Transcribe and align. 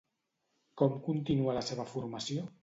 Com 0.81 0.95
continua 1.09 1.55
la 1.59 1.63
seva 1.69 1.87
formació? 1.93 2.49